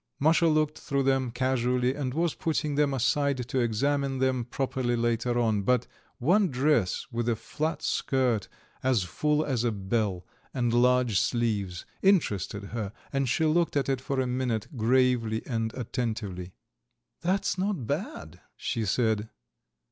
[0.19, 5.37] Masha looked through them casually, and was putting them aside to examine them properly later
[5.37, 5.85] on; but
[6.17, 8.47] one dress, with a flat skirt
[8.81, 10.25] as full as a bell
[10.55, 15.71] and large sleeves, interested her, and she looked at it for a minute gravely and
[15.75, 16.55] attentively.
[17.21, 19.29] "That's not bad," she said.